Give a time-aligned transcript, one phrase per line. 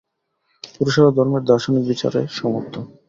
[0.73, 2.73] পুরুষেরা ধর্মের দার্শনিক বিচারে সমর্থ।